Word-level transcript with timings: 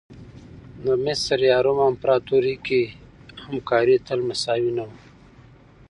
د 0.85 0.85
مصر 1.05 1.37
یا 1.51 1.57
روم 1.65 1.79
امپراتوري 1.89 2.55
کې 2.65 2.81
همکاري 3.43 3.95
تل 4.07 4.19
مساوي 4.29 4.71
نه 4.77 4.83
وه. 4.87 4.97